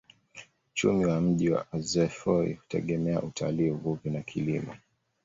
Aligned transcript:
Uchumi 0.73 1.05
wa 1.05 1.21
mji 1.21 1.49
wa 1.49 1.71
Azeffou 1.73 2.45
hutegemea 2.45 3.21
utalii, 3.21 3.69
uvuvi 3.69 4.09
na 4.09 4.21
kilimo. 4.21 4.73